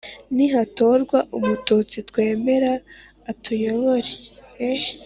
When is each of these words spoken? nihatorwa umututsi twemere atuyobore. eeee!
nihatorwa 0.35 1.17
umututsi 1.37 1.97
twemere 2.09 2.71
atuyobore. 3.31 4.11
eeee! 4.63 4.89